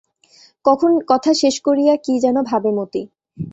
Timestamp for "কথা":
1.09-1.31